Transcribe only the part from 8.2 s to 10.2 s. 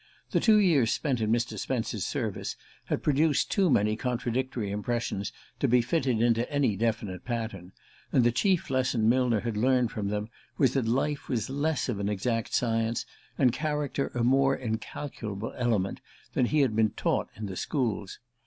the chief lesson Millner had learned from